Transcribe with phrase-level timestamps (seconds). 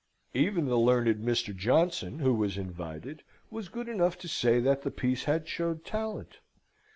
[0.33, 1.55] Even the learned Mr.
[1.55, 6.39] Johnson, who was invited, was good enough to say that the piece had showed talent.